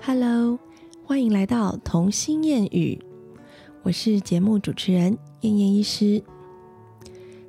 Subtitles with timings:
[0.00, 0.58] Hello，
[1.04, 2.98] 欢迎来到童心谚语，
[3.82, 6.22] 我是节目主持人燕燕医师。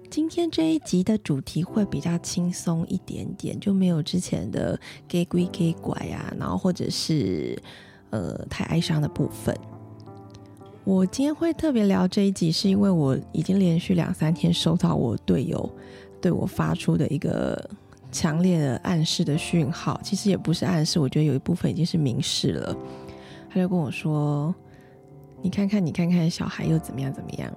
[0.10, 7.57] 今天这一集的主题会比较轻松一点点，就没有之前的给鬼给拐啊，然后或者是
[8.10, 9.56] 呃太哀伤的部分。
[10.84, 15.70] 我今天会特别聊这一集，是因为我已经连续两三天收到我队友
[16.20, 17.70] 对我发出的一个。
[18.12, 22.75] 强烈的暗示的讯号，其实也不是暗示，我觉得有一部分已经是明示了。
[23.49, 24.53] 他就跟我说
[25.41, 27.51] ：“你看看，你看看，小孩又怎么样怎么样。”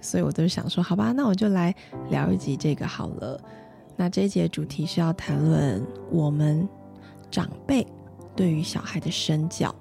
[0.00, 1.74] 所以我都想说：“好吧，那我就来
[2.10, 3.40] 聊一集这个好了。”
[3.96, 6.68] 那这一节主题是要谈论我们
[7.30, 7.86] 长辈
[8.34, 9.74] 对于小孩的身教。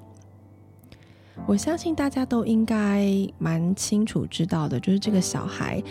[1.47, 3.09] 我相信大家都应该
[3.39, 5.83] 蛮清楚知道的，就是这个小孩。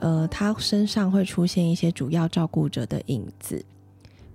[0.00, 3.62] 呃，他身上会出现一些主要照顾者的影子，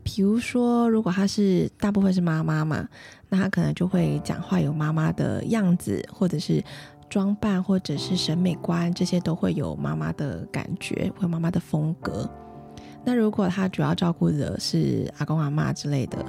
[0.04, 2.88] 比如说，如果他是大部分是妈妈嘛，
[3.30, 6.64] 那他可能就会讲话有妈妈的样子，或者是
[7.10, 12.30] 装扮，或者是审美观，这些都会有妈妈的感觉，会妈妈的风格。
[13.04, 16.24] 那如果他主要照顾的是阿公阿妈之类的，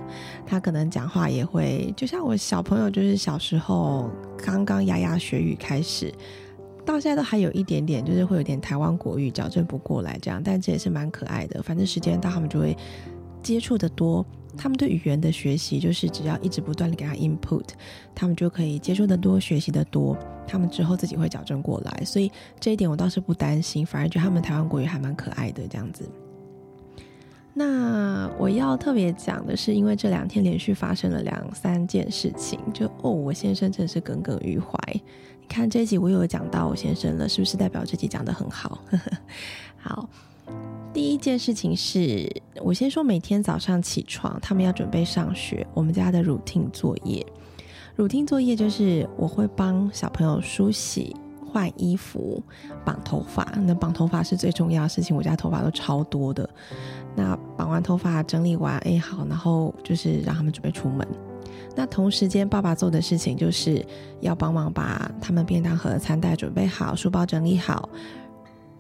[0.46, 6.10] 他可能讲话也会，就像我小朋友，就是小时候刚刚牙牙学语开始。
[6.86, 11.62] 到现在都还有一点点，就是会有点台湾国语矫正不过来这样，但这也是蛮可爱的。
[11.62, 12.74] 反正时间到，他们就会
[13.42, 14.24] 接触的多，
[14.56, 17.66] 他们对语言的学习就是只要一直不断的给他 input，
[18.14, 22.02] 他们就可以接触的多，学习的多，他们之后自己会矫正过来。
[22.04, 26.08] 所以这一点我倒是不担心，反而觉得他们台湾国语还蛮可爱的这样子。
[27.58, 34.78] 那我要特别讲的是，因为这两天连续发生了两三件事情，就哦，我先生真的是耿耿于怀。
[34.92, 38.82] 你看这一集我有讲到我先生了，是不是代表这集讲的很好？
[39.80, 40.06] 好，
[40.92, 47.24] 第一件事情是我先说，每天早上起床，他们要准备上学，我们家的 routine 作业
[47.96, 51.16] ，routine 作业就是我会帮小朋友梳洗、
[51.56, 52.42] 换衣服、
[52.84, 53.50] 绑头发。
[53.62, 56.46] 那绑头发是最重要的事情，我家头发都超多的。
[57.14, 61.08] 那绑完头发，整理完，哎好，然后就是让他们准备出门。
[61.74, 63.82] 那同时间，爸爸做的事情就是
[64.20, 67.88] 要帮忙把他们便当盒、餐袋准备好，书包整理好，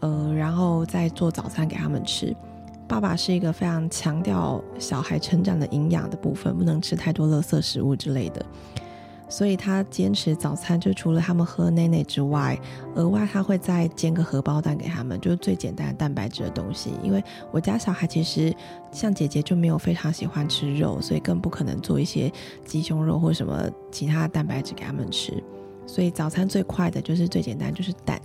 [0.00, 2.36] 呃，然后再做早餐给他们吃。
[2.86, 8.44] 爸爸是一个非常强调小孩成长的营养的部分，不能吃太多垃圾食物之类的。
[9.28, 12.58] 所以他坚持早餐，就除了他们喝奶奶之外，
[12.94, 16.92] 额外他会再煎个荷包蛋给他们，就是最简单的蛋白质的东西。
[17.02, 18.54] 因为我家小孩其实
[18.92, 22.30] 像姐姐就没有非常喜欢吃肉，所以更不可能做一些
[22.64, 25.42] 鸡胸肉或什么其他蛋白质给他们吃。
[25.86, 28.20] 所以早餐最快的就是最简单，就是蛋。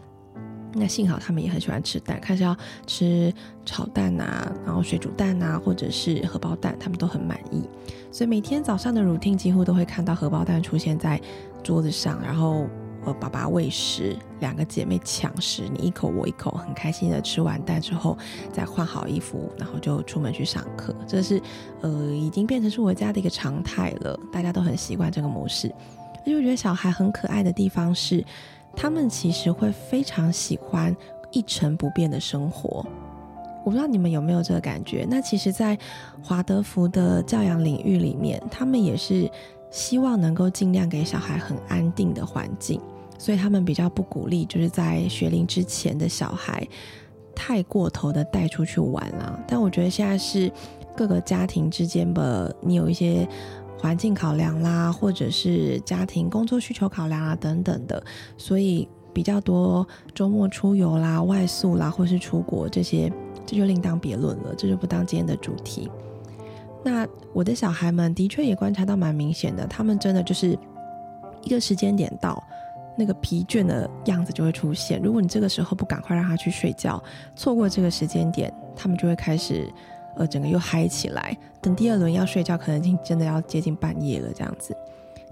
[0.73, 2.55] 那幸好他们也很喜欢吃蛋，看是要
[2.87, 3.33] 吃
[3.65, 7.67] 炒蛋啊，然后水煮蛋啊，或者是荷包蛋，他们都很满意。
[8.11, 11.19] 所以每天早上的 routine 几乎都会看到荷包蛋出现在
[11.61, 12.67] 桌子上，然后
[13.05, 18.17] 呃爸爸喂食，两个姐妹抢食，你一口我一口，很开心的吃完蛋之后，
[18.53, 20.95] 再换好衣服，然后就出门去上课。
[21.05, 21.41] 这是
[21.81, 25.67] 呃已经变成是我家的一个常态了，大家都很习惯这个模式。
[26.25, 28.23] 因为我觉得小孩很可爱的地方是。
[28.75, 30.95] 他们其实会非常喜欢
[31.31, 32.85] 一成不变的生活，
[33.63, 35.05] 我不知道你们有没有这个感觉。
[35.09, 35.77] 那其实，在
[36.23, 39.29] 华德福的教养领域里面，他们也是
[39.69, 42.81] 希望能够尽量给小孩很安定的环境，
[43.17, 46.67] 所以他们比较不鼓励，就是在学龄之前的小孩
[47.35, 49.39] 太过头的带出去玩了。
[49.47, 50.51] 但我觉得现在是
[50.97, 53.27] 各个家庭之间的，你有一些。
[53.81, 58.01] 环境考量啦，或者是家庭工作需求考量啊，等等的，
[58.37, 63.11] 所以比较多周末出游啦、外宿啦，或是出国这些，
[63.43, 65.89] 这就另当别论了，这就不当今天的主题。
[66.83, 70.55] 那我的小孩们的确也观察到蛮明显的，他们真的就是
[71.41, 72.41] 一个时间点到，
[72.95, 75.01] 那个疲倦的样子就会出现。
[75.01, 77.03] 如果你这个时候不赶快让他去睡觉，
[77.35, 79.67] 错过这个时间点，他们就会开始。
[80.15, 81.37] 呃，整个又嗨起来。
[81.61, 84.75] 等第二轮要睡觉，可能已经真的要接近半夜了，这样子。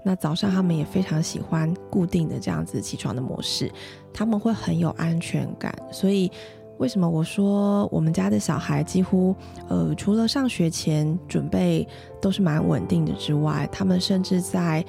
[0.02, 3.70] 那早上他们也非常喜欢固定的这样子起床的模式，
[4.12, 5.74] 他们会很有安全感。
[5.90, 6.30] 所以
[6.78, 9.34] 为什么我说我们家的小孩几乎
[9.68, 11.86] 呃，除了上学前准备
[12.20, 14.84] 都是蛮稳定的之外，他们甚至在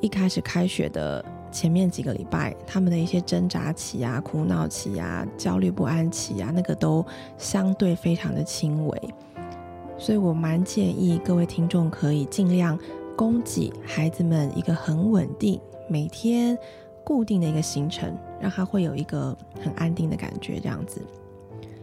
[0.00, 1.24] 一开始开学的。
[1.52, 7.04] 前面几个礼拜，他们的一些挣扎期啊、苦恼期啊、焦虑不安期啊，那个都
[7.36, 9.14] 相对非常的轻微，
[9.98, 12.76] 所以我蛮建议各位听众可以尽量
[13.14, 16.58] 供给孩子们一个很稳定、每天
[17.04, 21.00] 固定的一个行程，让他会有一个很安定的感觉，这样子。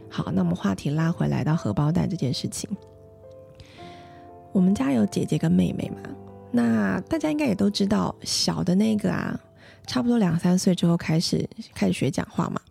[0.10, 2.68] 好，那我们话题拉回来到荷包蛋这件事情，
[4.51, 6.10] 我们家有姐姐跟妹妹嘛。
[6.51, 9.39] 那大家应该也都知道，小的那个啊，
[9.89, 12.62] 差不多两三岁之后开始开始学讲话嘛。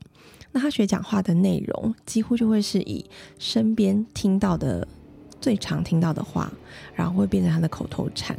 [0.52, 3.04] 那他学讲话的内容，几乎就会是以
[3.40, 4.86] 身边听到的
[5.40, 6.48] 最常听到的话，
[6.94, 8.36] 然后会变成他的口头禅。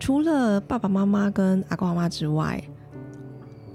[0.00, 2.60] 除了爸爸妈妈跟阿公阿妈之外，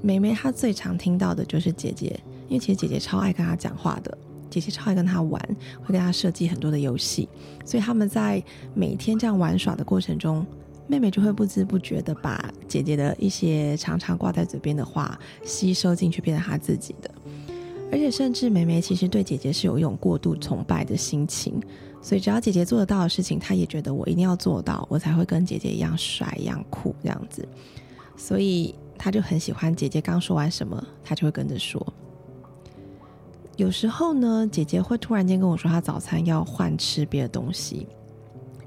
[0.01, 4.15] 妹妹她最常听到的就是姐姐，因为其实姐姐超爱跟她讲话的，
[4.49, 5.41] 姐姐超爱跟她玩，
[5.81, 7.29] 会跟她设计很多的游戏，
[7.63, 8.43] 所以他们在
[8.73, 10.45] 每天这样玩耍的过程中。
[10.89, 17.12] 妹妹就会不知不觉的把姐姐的一些常常挂在嘴边的话吸收进去，变成她自己的。
[17.91, 21.62] 而且，甚至妹妹其实对姐姐是有一种过度崇拜的心情，
[22.01, 27.47] 所以只要姐姐做得到的事情，她也觉得我一定要做到，我才会跟姐姐一样帅、一样酷这样子。
[28.18, 31.94] 所以，她就很喜欢姐姐刚说完什么，她就会跟着说。
[33.57, 37.88] 有时候呢，姐姐会突然间跟我说，她早餐要换吃别的东西。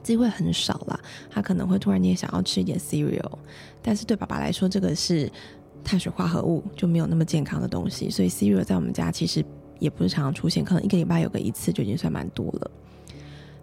[0.03, 0.99] 机会很少啦，
[1.31, 3.39] 他可能会突然间想要吃一点 cereal，
[3.81, 5.31] 但是对爸爸来说，这个是
[5.85, 9.45] 碳水化合物，就没有那么健康的东西，所以 cereal 在我们家其实
[9.79, 12.71] 也不是常常出现，可能一个礼拜有个一次就已经算蛮多了。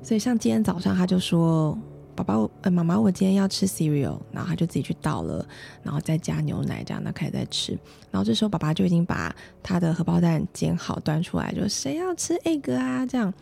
[0.02, 1.78] 所以像今天早上他就说
[2.16, 5.46] ：“爸爸，呃，妈妈，我今天要吃 cereal。”然后他就自己去倒了，
[5.84, 7.78] 然后再加牛奶这样，那开始在吃。
[8.10, 13.06] 然后这时候爸爸就已经把他的荷包蛋煎好端出来，就谁要吃 egg 啊？
[13.06, 13.34] 这样。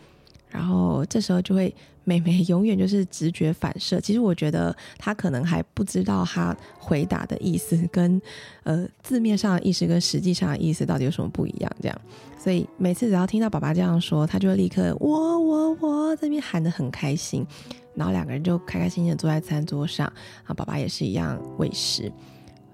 [0.50, 1.74] 然后这时候就会，
[2.04, 4.00] 妹妹永远就是直觉反射。
[4.00, 8.20] 其实我觉得她可能还不知道她回答的意思跟，
[8.64, 11.70] 呃，字面上的意思跟实际上的意思到底有什么不一样。
[11.82, 12.00] 这样，
[12.38, 17.46] 所以每次只要听到爸爸这样说，她就会立刻我我我这边喊得很开心，
[17.94, 20.10] 然后两个人就开开心心的坐在餐桌上，
[20.44, 22.10] 啊爸爸也是一样喂食。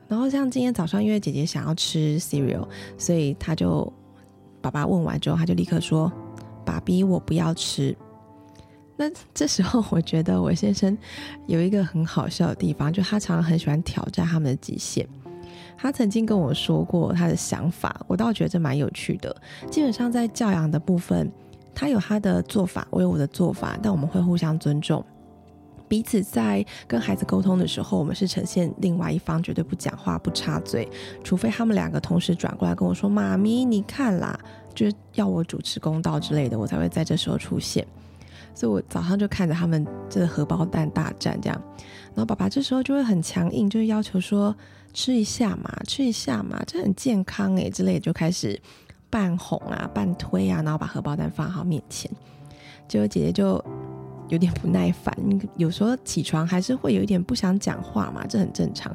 [0.07, 3.93] 然后像今天早上，因为姐姐想要吃 cereal，所以他就
[4.61, 6.13] 爸爸问完之后，他就立刻说。
[6.65, 7.97] 爸比，我不要吃。
[8.97, 10.97] 那这时候，我觉得我先生
[11.47, 15.07] 有一个很好笑的地方，就他常常很喜欢挑战他们的极限。
[15.77, 19.35] 他曾经跟我说过他的想法，我倒觉得这蛮有趣的。
[19.71, 21.31] 基本上在教养的部分，
[21.75, 25.05] 他有他的做法，我有我的做法，但我们会互相尊重。
[25.95, 30.89] 彼此在跟孩子沟通的时候，我们是呈现另外一方绝对不讲话、不插嘴，
[31.23, 34.37] 除非他们两个同时转过来跟我说：“妈咪，你看啦。”
[34.75, 37.87] 就是要我主持公道之类的，我才会在这时候出现。
[38.57, 41.63] 所以我早上就看着他们这荷包蛋大战这样，
[42.13, 44.53] 然后爸爸这时候就会很强硬，就是要求说
[44.93, 48.61] 吃一下嘛，吃一下嘛，这很健康诶之类，就开始
[49.09, 52.11] 半哄啊、半推啊，然后把荷包蛋放好面前。
[52.89, 53.65] 结果姐姐就
[54.29, 55.15] 有点不耐烦，
[55.57, 58.95] 有时候起床还是会有一点不想讲话嘛，这很正常。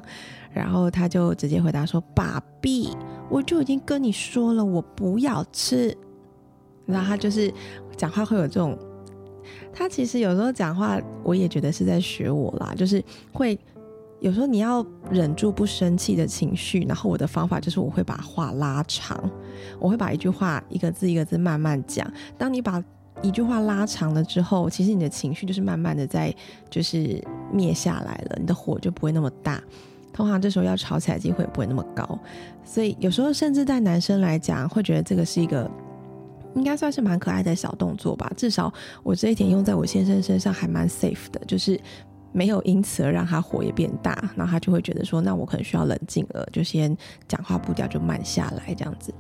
[0.52, 2.90] 然后他就直接回答说：“爸比，
[3.30, 5.96] 我就已经跟你说了，我不要吃。”
[6.88, 7.54] 然后他就是
[7.96, 8.76] 讲话会有这种，
[9.72, 13.58] 他其实有时候讲话，我也觉得是在学我啦，就是会
[14.20, 19.30] 有时候你要忍住不生气的情绪，然后我的方法就是我会把话拉长，
[19.80, 22.12] 我会把一句话一个字一个字慢慢讲。
[22.40, 22.84] 当你把
[23.22, 26.34] 一句话拉长了之后，其实你的情绪就是慢慢的在
[26.70, 27.22] 就是
[27.52, 29.62] 灭下来了，你的火就不会那么大。
[30.12, 32.20] 通常这时候要吵起来机会也不会那么高，
[32.66, 35.70] 所以有时候甚至在男生来讲，会觉得这个是一个
[36.56, 38.30] 应该算是蛮可爱的小动作吧。
[38.36, 38.74] 至少
[39.04, 41.80] 我这一点用在我先生身上还蛮 safe 的，就是
[42.34, 46.96] 没有因此而让他火也变大，然后他就会觉得说，那我可能需要冷静了，就先
[47.28, 49.14] 讲话步调就慢下来这样子。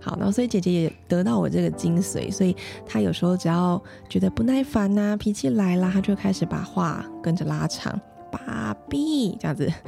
[0.00, 8.00] 好，然后所以姐姐也得到我这个精髓，所以她有时候只要觉得不耐烦呐，脾气来了，她就开始把话跟着拉长，
[8.32, 9.70] 爸比这样子。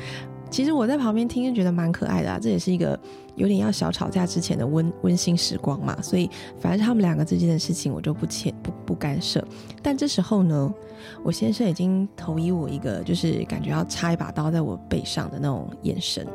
[0.51, 2.99] 其实我在旁边听就觉得蛮可爱的啊，这也是一个
[3.37, 5.97] 有点要小吵架之前的温温馨时光嘛。
[6.03, 6.29] 所以
[6.61, 9.43] 反正他们两个之间的事情我就不牵不不干涉。
[9.81, 10.75] 但这时候呢，
[11.25, 16.27] 我先生已经投以我一个就是感觉要插一把刀在我背上的那种眼神。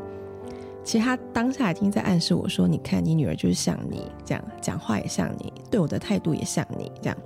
[0.88, 7.18] 其实他当下已经在暗示我说：“你看，你女儿就是像你这样，讲话也像你，对我的态度也像你这样。”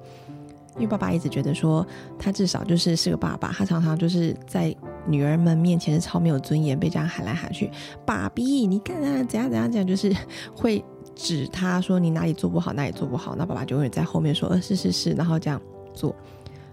[0.78, 1.86] 因为爸爸一直觉得说，
[2.18, 4.76] 他至少就是是个爸爸，他常常就是在。
[5.08, 7.70] 女儿们面前是超没有尊严，被这样喊来喊去，
[8.06, 10.16] 爸比，你看啊，怎样怎样讲，就是
[10.56, 10.84] 会
[11.16, 15.60] 指他说你哪里做不好，哪里做不好，那爸爸就会在后面说，呃，是是是，然后这样
[15.92, 16.16] 做，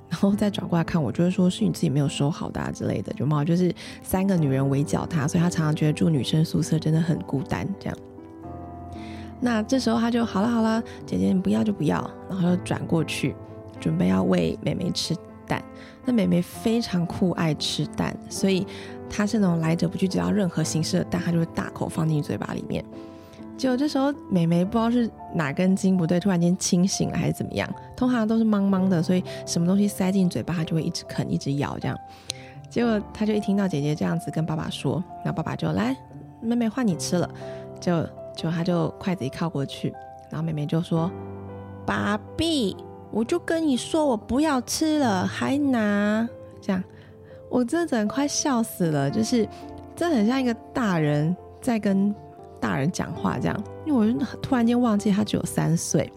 [0.08, 7.98] 然后再转过来看我，就是说是你自己没有收好的啊之类的，就冒，就是三个女人围剿他，所以他常常觉得住女生宿舍真的很孤单，这样。
[9.40, 13.34] 那这时候他就好了好了，姐姐你不要就不要，然后就转过去
[13.80, 15.14] 准备要喂妹妹吃。
[15.46, 15.64] 蛋，
[16.04, 18.66] 那美美非常酷爱吃蛋，所以
[19.08, 22.84] 她是那种来者不拒，只要任何形式的蛋，她就会大口放进嘴巴里面。
[23.58, 31.98] 结果这时候美美不知道是哪根筋不对，突然间清醒了还是怎么样，通常都是懵懵的，所以什么东西塞进嘴巴，她就会一直啃，一直咬这样。
[32.70, 35.96] 结果她就一听到姐姐这样子跟爸爸说，然后爸爸就来，
[36.40, 37.28] 妹妹换你吃了，
[37.80, 39.92] 就就她就筷子一靠过去，
[40.30, 41.10] 然后妹妹就说
[41.84, 42.76] ：“爸比，
[43.10, 46.28] 我就跟你说我不要吃了，还拿
[46.60, 46.84] 这样，
[47.48, 49.48] 我真的整快笑死了，就是
[49.96, 52.14] 真的很像一个大人在跟
[52.60, 56.12] 大人讲话这样，因为我突然间忘记他只有三岁，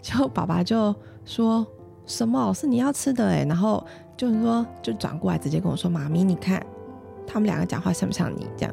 [0.00, 1.66] 就爸爸就说
[2.06, 3.84] 什么是你要吃的哎，然后。
[4.14, 6.64] 就是说，就转过来直接跟我说：“妈咪，你看
[7.26, 8.72] 他们两个讲话像不像你？”这样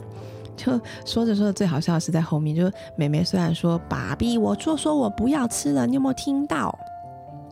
[0.56, 6.78] 就说着说着，最好笑的是在后面，就是妹妹虽然说：“爸比，我说说我不要吃了，你有没有听到？”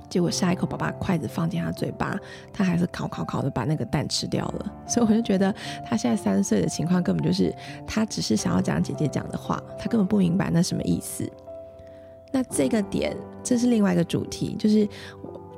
[0.10, 2.18] 结果下一口，爸爸筷子放进他嘴巴，
[2.54, 4.74] 他还是烤烤烤的把那个蛋吃掉了。
[4.88, 5.54] 所以我就觉得
[5.86, 7.54] 他现在三岁的情况，根本就是
[7.86, 11.30] 他只是想要讲姐姐讲的话，他根本不明白那什么意思。
[12.32, 14.88] 那这个点，这是另外一个主题，就是。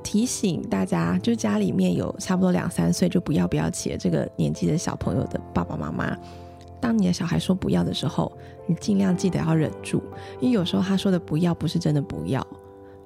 [0.02, 6.18] 提醒大家，就家里面有差不多两三岁就不要不要起这个年纪的小朋友的爸爸妈妈，
[6.80, 8.32] 当你的小孩说不要的时候，
[8.66, 10.02] 你尽量记得要忍住，
[10.40, 12.46] 因为有时候他说的不要不是真的不要，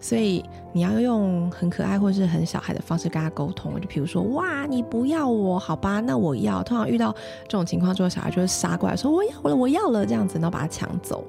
[0.04, 0.44] 所以
[0.74, 6.62] 你要用很可爱或是很小孩的方式跟他沟通，就比如说哇，你不要我，好吧，那我要。
[6.62, 11.24] 通常遇到这种情况之后，小孩就会杀过来说我要了，我要了这样子，然后把他抢走。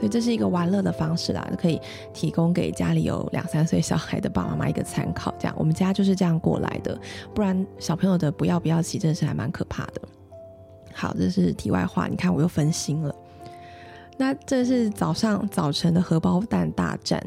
[0.00, 1.80] 所以这是一个玩乐的方式啦，就可以
[2.12, 5.32] 提供给家里有两三岁小孩的爸爸妈妈一个参考。
[5.38, 6.98] 这样，我们家就是这样过来的，
[7.32, 10.00] 不然小朋友的不要不要起，真的是还蛮可怕的。
[10.92, 13.14] 好，这是题外话，你看我又分心了。
[14.16, 17.20] 那这是早上早晨的荷包蛋大战，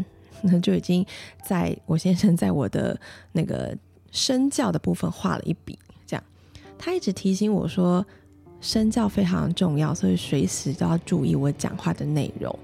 [0.43, 1.03] 那就已经
[1.43, 3.00] 在我先生在我的
[3.31, 3.75] 那个
[4.12, 5.79] 身教的部分画了一笔。
[6.05, 6.23] 这样，
[6.77, 8.05] 他一直提醒我说。
[8.65, 12.57] 身教非常重要，所以随时都要注意我讲话的内容。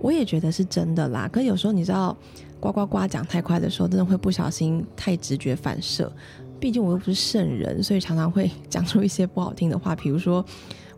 [0.00, 2.16] 我也觉得是真的啦，可有时候你知道，
[2.58, 6.10] 呱呱呱讲太快的时候，真的会不小心太直觉反射。
[6.58, 9.94] 毕竟我又不是圣人，所以常常会 讲出一些不好听的话。
[9.94, 10.42] 比如说，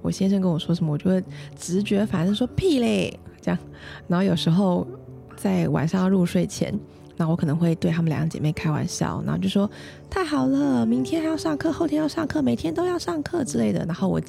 [0.01, 1.21] 我先生跟我说什么，我就会
[1.59, 3.59] 直觉反正说屁嘞这样。
[4.07, 4.87] 然后有时候
[5.45, 6.73] 在晚上要入睡前。
[7.17, 9.71] 那我可能会对他们两个姐妹开玩笑，然后就说
[10.11, 13.85] 太好了，明天还要上课，后天要上课，每天都要上课之类的。
[13.87, 14.21] 然后我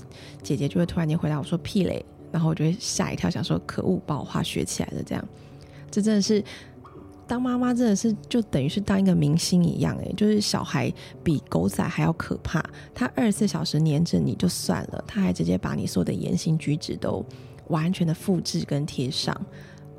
[0.43, 5.01] 姐姐就会突然间回答我说屁嘞，然后我就会吓一跳，想说可恶，把我话学起来了。
[5.03, 5.27] 这样，
[5.89, 6.43] 这真的是
[7.25, 10.93] 当妈妈真的是就等于是当一个明星一样诶，就是小孩
[11.24, 17.25] 比狗仔还要可怕，他二十四小时黏着你就算了，他还直接把你所有的言行举止都
[17.69, 19.36] 完全的复制跟贴上。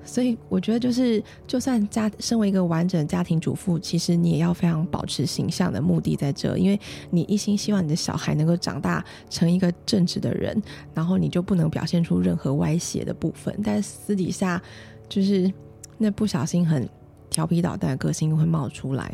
[0.06, 10.62] 所以我觉得，就是就算家身为一个完整家庭主妇，其实你也要非常保持形象的目的在这，因为你一心希望你的小孩能够长大成一个正直的人，
[10.94, 13.54] 然后你就不能表现出任何歪斜的部分。
[13.62, 14.62] 但私底下，
[15.08, 15.52] 就是
[15.98, 16.88] 那不小心很
[17.28, 19.12] 调皮捣蛋的个性会冒出来，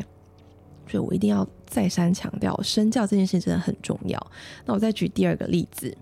[0.87, 4.31] 所以我一定要再三强调，身教这件事真的很重要。
[4.65, 5.97] 那我再举第二个例子，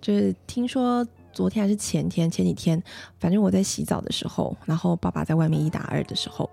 [0.00, 1.06] 就是听说。
[1.36, 2.82] 昨天还是前天，前几天，
[3.20, 6.48] 反正我在洗澡的时候，然后爸爸在外面一打二的时候，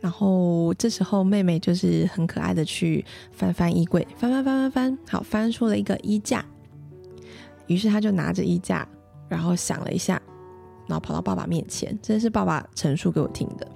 [0.00, 6.44] 然后这时候妹妹就是很可爱的去翻翻衣柜，翻翻翻翻翻，好翻出了一个衣架，
[7.66, 8.86] 于是他就拿着衣架，
[9.28, 10.22] 然后想了一下，
[10.86, 13.66] 然后跑到爸爸面前，这是爸爸陈述给我听的，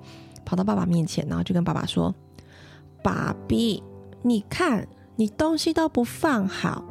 [0.44, 2.14] 跑到爸爸面前，然后就跟爸爸说
[3.02, 3.82] ：“爸比，
[4.22, 4.86] 你看
[5.16, 6.84] 你东西都不放好。”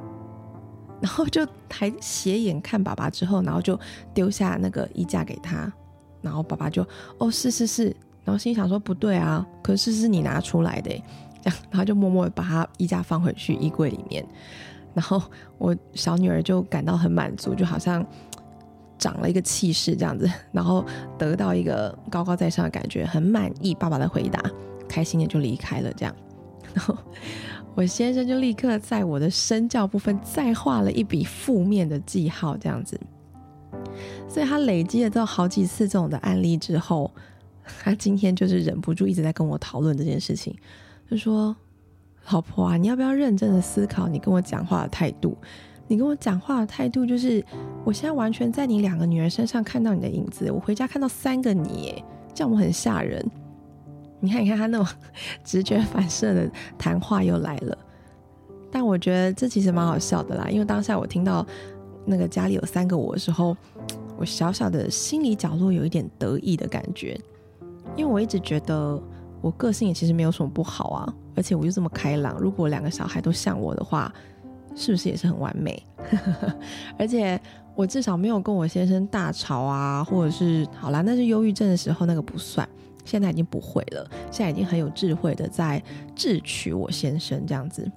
[1.01, 3.77] 然后就抬斜眼看爸爸，之后然后就
[4.13, 5.71] 丢下那个衣架给他，
[6.21, 7.85] 然后爸爸就哦是是是，
[8.23, 10.91] 然后心想说不对啊，可是是你拿出来的，
[11.41, 14.23] 这样，然后就默默把他衣架放回去衣柜里面，
[14.93, 15.19] 然后
[15.57, 18.05] 我小女儿就感到很满足，就好像
[18.99, 20.85] 长了一个气势这样子，然后
[21.17, 24.39] 得到一个高高在上的感觉，很满意爸爸的回答，
[24.87, 26.15] 开心的就离开了这样，
[26.75, 26.95] 然后。
[27.73, 32.99] 我先生就立刻在我的身教部分再画了一笔负面的记号，这样子。
[34.27, 37.09] 所以他累积了这好几次这种的案例之后，
[37.83, 40.55] 他今天就是忍不住一直在跟我讨论这件事情，
[41.09, 41.55] 就说
[42.29, 45.37] ：“老婆啊，你要不要认真的思考你跟我讲话的态度？
[45.87, 47.43] 你跟我讲话的态度就是，
[47.83, 50.51] 我现在完全在你两个女儿身上看到你的影子。
[50.51, 53.25] 我回家看到三个你，耶这样我很吓人。”
[54.21, 54.87] 你看，你看他那种
[55.43, 57.77] 直觉反射的谈话又来了，
[58.71, 60.47] 但我觉得这其实蛮好笑的啦。
[60.49, 61.45] 因为当下我听到
[62.05, 63.57] 那个家里有三个我的时候，
[64.17, 67.19] 我小小的心理角落有一点得意的感觉，
[67.97, 69.01] 因为我一直觉得
[69.41, 74.13] 我个性也其实没有什么不好啊，而且我又这么开朗，如果两个小孩都像我的话，
[74.75, 75.81] 是不是也是很完美？
[76.97, 77.41] 而且
[77.75, 82.67] 我至少没有跟我先生大吵啊，或者是好啦，那是忧郁症的时候那个不算。
[83.05, 85.81] 现在已经不会了，现在已经很有智慧的在
[86.15, 87.89] 智取我先生这样子。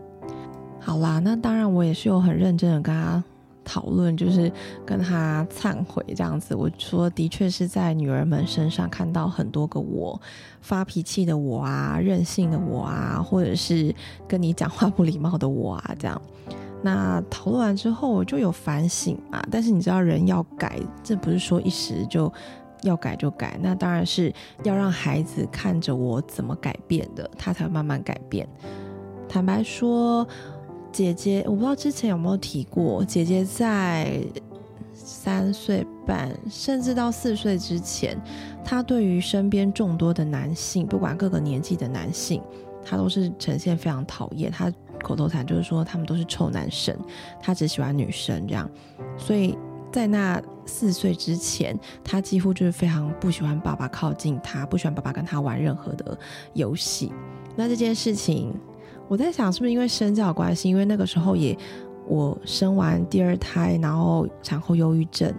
[0.80, 3.23] 好啦，那当然我也是有很认真的跟他
[3.64, 4.52] 讨论，就是
[4.84, 6.54] 跟他忏悔这样子。
[6.54, 10.20] 我说的确是在女儿们身上看到很多个我，
[10.61, 13.94] 发脾气的我啊，任性的我啊，或者是
[14.28, 16.20] 跟你讲话不礼貌的我啊，这样。
[16.82, 19.42] 那讨论完之后，我就有反省嘛。
[19.50, 22.30] 但是你知道，人要改，这不是说一时就
[22.84, 23.58] 要改就改。
[23.60, 28.48] 那当然是要让孩子看着我怎么改变的，他才会慢慢改变。
[29.28, 30.24] 坦白说。
[30.94, 34.22] 姐姐，我不知道之前有没有提过，姐姐在
[34.92, 38.16] 三岁半甚至到四岁之前，
[38.64, 42.40] 她对于身边众多的男性，不管各个年纪的男性，
[42.84, 44.52] 她都是呈现非常讨厌。
[44.52, 44.72] 她
[45.02, 46.96] 口头禅就是说他们都是臭男生，
[47.42, 48.70] 她只喜欢女生这样。
[49.18, 49.58] 所以
[49.94, 56.18] 在那四岁之前，他几乎就是非常不喜欢爸爸靠近他，不喜欢爸爸跟他玩任何的
[56.54, 57.12] 游戏。
[57.54, 58.52] 那这件事情。
[59.06, 60.68] 我在想，是不是因为身教关系？
[60.68, 61.56] 因为那个时候也
[62.08, 65.32] 我生完第二胎，然后产后忧郁症，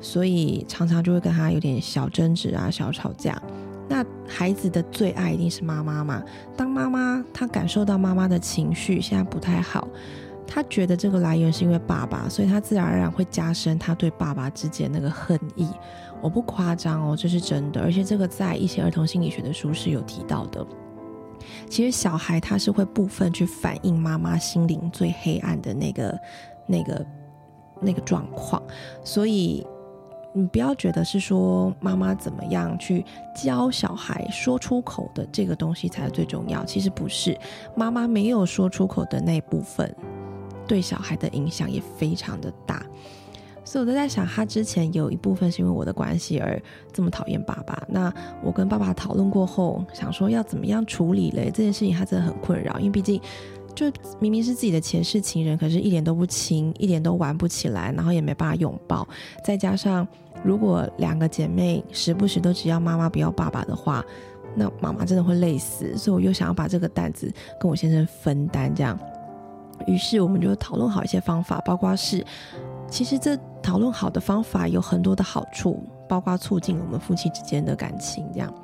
[0.00, 3.40] 所以常常就会跟他有点小争执啊，小吵架。
[3.88, 6.20] 那孩子的最爱一定是妈妈嘛？
[6.56, 9.86] 当妈妈，他感受到妈妈的情绪现在不太好，
[10.46, 15.68] 他觉得这个来源是因为爸爸，所以他自然而然会加深他对爸爸之间那个恨意。
[16.20, 20.64] 我不夸张哦，这是真的，而且这个在一些儿童心理学的书是有提到的。
[21.68, 26.18] 其实小孩他是会部分去反映妈妈心灵最黑暗的那个、
[26.66, 27.06] 那个、
[27.80, 28.62] 那个状况，
[29.02, 29.66] 所以
[30.32, 33.04] 你不要觉得是说妈妈怎么样去
[33.36, 36.64] 教小孩说出口的这个东西才是最重要。
[36.64, 37.38] 其实不是，
[37.76, 39.94] 妈妈没有说出口的那部分，
[40.66, 42.84] 对小孩的影响也非常的大。
[43.66, 47.82] 所以我都在想，他之前有一部分是因为我的关系而这么讨厌爸爸。
[47.88, 51.46] 那我跟爸爸讨论过后，想说要怎么样处理嘞？
[51.46, 53.18] 这件事情他真的很困扰，因为毕竟
[53.74, 53.86] 就
[54.20, 59.08] 明明是自己的前世情人，可是一点都不亲，一点都玩不起来，然后也没办法拥抱。
[59.42, 60.06] 再加上
[60.44, 64.04] 如果两个姐妹时不时都只要妈妈不要爸爸的话，
[64.54, 65.96] 那妈妈真的会累死。
[65.96, 68.96] 所以我又想要把这个担子跟我先生分担，这样。
[69.86, 72.24] 于是我们就讨论好一些方法，包括是。
[72.86, 78.24] 其实这讨论好的方法有很多的好处，包括促进我们夫妻之间的感情。
[78.32, 78.54] 这样，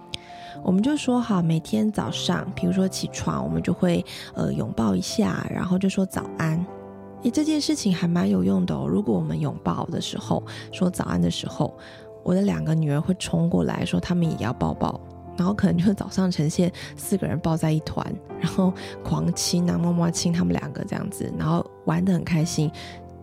[0.62, 6.64] 我们就说好，每天早上，比如说起床，我们就会呃拥抱一下，然后就说早安。
[7.23, 8.87] 诶，这件事情还蛮有用的哦。
[8.87, 11.75] 如果我们拥抱的时候说早安的时候，
[12.23, 15.01] 我的两个女儿会冲过来说，他们也要抱抱，
[15.40, 18.07] 然后可能就早上呈现四个人抱在一团，
[18.38, 18.70] 然后
[19.03, 22.70] 狂亲啊，默默亲他们两个这样子，然后玩得很开心。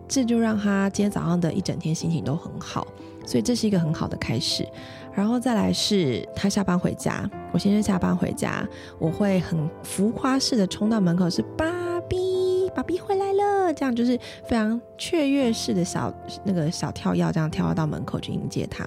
[0.08, 2.84] 这就让他今天早上的一整天心情都很好，
[3.24, 4.66] 所以这是一个很好的开始。
[5.14, 8.66] 然后再来是他下班回家，我先生下班回家，
[8.98, 18.84] 我会很浮夸式的冲到门口，是爸比，爸比回来了，这样就是非常雀跃式的小那个小跳跃，这样跳到门口去迎接他。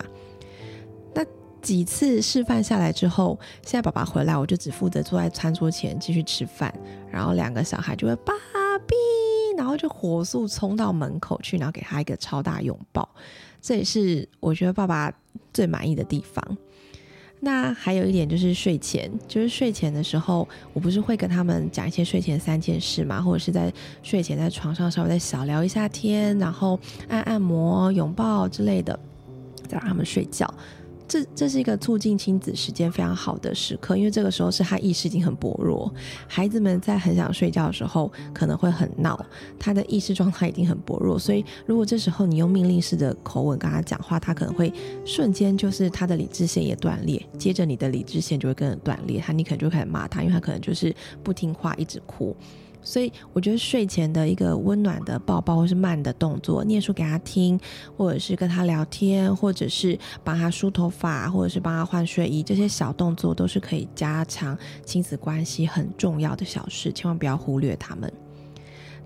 [1.62, 6.74] 几次示范下来之后，现在爸爸回来，我就只负责坐在餐桌前继续吃饭，
[7.12, 8.34] 然后两个小孩就会爸
[8.88, 8.96] 比。
[9.58, 13.08] 然后就火速冲到门口去，然后给他一个超大拥抱，
[13.62, 15.12] 这也是我觉得爸爸
[15.54, 16.58] 最满意的地方。
[17.42, 23.72] 那还有一点就是睡前，就是睡前的时候，我不是会跟他们讲一些睡前三件事嘛，或者是在
[24.02, 28.98] 睡前在床上稍微再小聊一下天，然后按按摩、拥抱之类的，
[29.68, 30.52] 再让他们睡觉。
[31.08, 35.94] 这这是一个促进亲子时间非常好的时刻，因为这个时候是他意识已经很薄弱，
[36.28, 39.20] 孩子们在很想睡觉的时候可能会很闹，
[39.60, 44.72] 他的意识状态已经很薄弱，所以如果这时候你用命令式的口吻跟他讲话，他可能会
[45.06, 52.36] 瞬间就是他的理智线也断裂，接着你的理智线就会跟着断裂，他你可能就开始骂他，因为他可能就是不听话，一直哭。
[52.84, 57.60] 所以我觉得睡前的一个温暖的抱抱，或是慢的动作，念书给他听，
[57.96, 68.12] 或者是跟他聊天，或者是帮他梳头发，或者是帮他换睡衣，这些小动作都是可以加强亲子关系很重要的小事，千万不要忽略他们。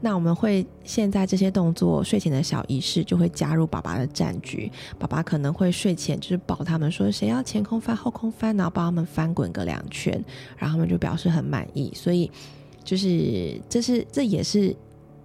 [0.01, 4.71] 那我们会现在这些动作，睡前的小仪式就会加入爸爸的战局。
[4.97, 10.13] 爸爸可能会睡前就是抱他们，说谁要前空翻、后空翻，然后帮他们翻滚个两圈，
[10.57, 11.91] 然后他们就表示很满意。
[11.93, 12.31] 所以。
[12.85, 14.73] 就是，这是这也是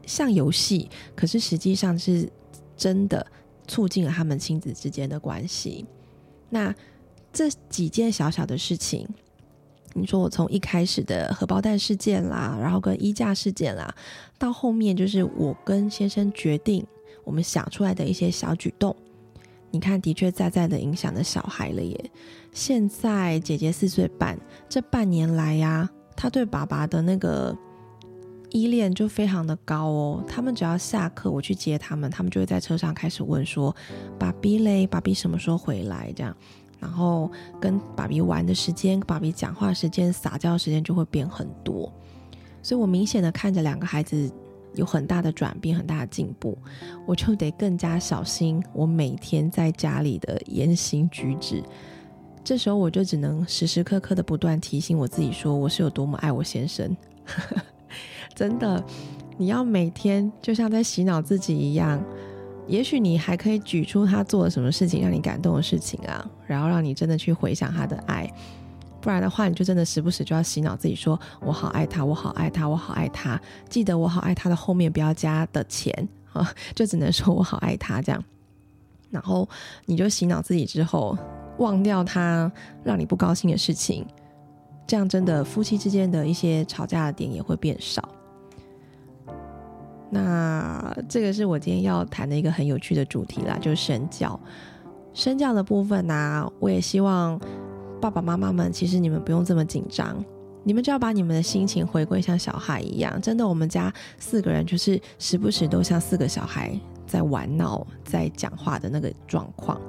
[0.06, 2.28] 像游戏，可是实际上是
[2.76, 3.24] 真的
[3.68, 5.84] 促进了他们亲子之间的关系。
[6.48, 6.74] 那
[7.32, 9.06] 这几件小小的事情，
[9.92, 13.94] 你说我从一开始的荷包蛋事件啦，然后跟衣架事件啦，
[14.38, 16.84] 到后面就是我跟先生决定
[17.22, 18.96] 我们想出来的一些小举动，
[19.70, 22.10] 你看，的确在在的影响了小孩了耶。
[22.52, 24.36] 现在姐姐四岁半，
[24.68, 25.88] 这半年来呀。
[26.20, 27.56] 他对爸爸的那个
[28.50, 30.22] 依恋就非常的高哦。
[30.28, 33.74] 他们只要下课我去接他们，他们就会在车上开始问说
[34.20, 36.37] ：“爸比嘞，爸比什么时候回来？”这样，
[36.78, 41.90] 然后跟爸比玩的时间、爸比讲话时间、撒娇时间就会变很多。
[42.62, 44.30] 所以我明显的看着两个孩子
[44.74, 46.59] 有很大的转变、很大的进步，
[47.06, 51.62] 我就得更加小心我每天在家里的言行举止。
[52.42, 56.96] 这时候我就只能时时刻刻的不断提醒我自己，说我是有多么爱我先生。
[58.35, 58.83] 真的，
[59.37, 62.03] 你要每天就像在洗脑自己一样。
[62.66, 68.33] 也许你还可以举出他做了什么事情让你感动的事情啊，然后让你真的去回想他的爱。
[69.00, 73.40] 不然的话，你就真的时不时就要洗脑自己，说我好爱他，我好爱他，我好爱他。
[73.68, 78.24] 记得我好爱他的后面不要加的钱啊，就只能说我好爱他这样。
[79.11, 79.48] 然后
[79.87, 81.18] 你就洗脑自己之后。
[81.60, 82.50] 忘掉他
[82.82, 84.04] 让你不高兴的事情，
[84.86, 88.06] 这样真的夫妻之间的一些吵架的点也会变少。
[90.10, 94.38] 那这个是我今天要谈的一个很有趣的主题啦，就是身教。
[95.12, 97.38] 身教的部分呢，我也希望
[98.00, 100.16] 爸爸妈妈们，其实你们不用这么紧张，
[100.64, 103.20] 你们就要把你们的心情回归像小孩一样。
[103.20, 106.72] 真的，我们家四个人就是时不时都像四个小孩
[107.06, 109.80] 在玩闹、在讲话的那个状况。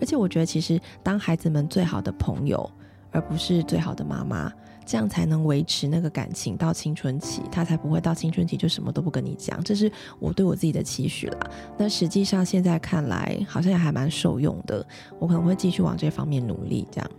[0.00, 2.70] 而且我觉得，其实当孩子们最好的朋友，
[3.10, 4.52] 而不是最好的妈妈，
[4.84, 9.62] 这样才能维持那个感情到青春期，他才不会到青春期就什么都不跟你讲。
[9.64, 11.50] 这是我对我自己的期许啦。
[11.78, 14.86] 那实际上现在看来，好像也还蛮受用的。
[15.18, 16.86] 我可能会继续往这方面努力。
[16.90, 17.10] 这样，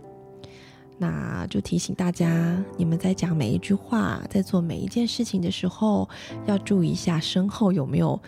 [0.96, 6.08] 那就提醒大家，你们在讲每一句话，在做每一件事情的时候，
[6.46, 8.20] 要注意一下身后有没有。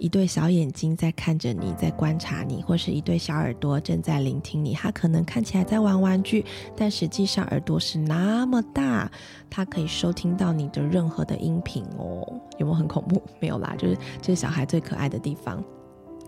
[0.00, 4.72] 一对小眼睛在看着你，在观察你，或是一对小耳朵正在聆听你。
[4.72, 6.42] 他可能看起来在玩玩具，
[6.74, 9.12] 但实际上耳朵是那么大，
[9.50, 12.26] 它可以收听到你的任何的音频哦。
[12.56, 13.22] 有没有很恐怖？
[13.40, 15.62] 没有啦，就是这是小孩最可爱的地方。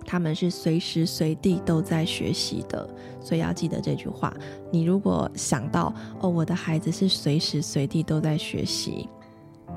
[0.04, 2.86] 他们是随时随地都在学习的，
[3.22, 4.34] 所以要记得这句话。
[4.70, 9.08] 你如果想到哦，我的孩子是随时随地都在学习，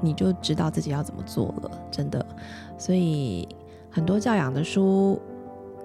[0.02, 1.72] 你就知道自己要怎么做了。
[1.90, 2.26] 真的，
[2.78, 3.48] 所以。
[3.96, 5.18] 很多教养的书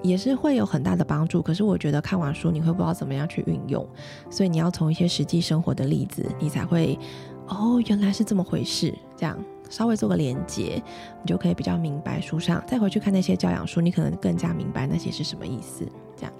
[0.03, 3.89] 也是会有很大的帮助，可是我觉得看完书你会不知道怎么样去运用，
[4.29, 6.99] 所以你要从一些实际生活的例子，你才会
[7.47, 10.83] 哦，原来是这么回事，这样稍微做个连接，
[11.23, 15.87] 你就可以比较明白书上，再回去看那些教养书，你可能更加明白那些是什么意思。
[16.17, 16.33] 这样，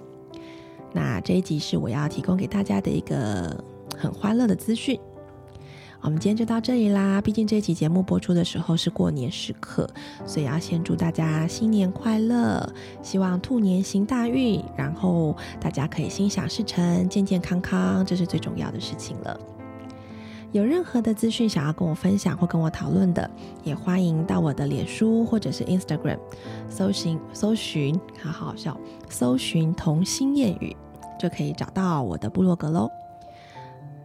[0.91, 3.63] 那这一集是我要提供给大家的一个
[3.97, 4.99] 很欢乐的资讯。
[6.03, 7.21] 我们今天就到这里啦。
[7.21, 9.87] 毕竟这期节目播出的时候是过年时刻，
[10.25, 12.67] 所以要先祝大家新年快乐，
[13.03, 19.39] 希望兔年行大运，然后大家可以心想事成，健健康康，这是最重要的事情了。
[20.51, 23.29] 有任何的资讯想要跟我分享或跟我讨论的，
[23.63, 26.17] 也欢迎到我的脸书或者是 Instagram
[26.67, 30.75] 搜寻搜寻，好好笑，搜寻童心谚语，
[31.19, 32.89] 就可以找到我的部落格喽。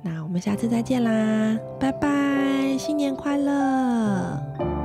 [0.03, 4.76] 那我们下次再见啦，拜拜，新年快乐！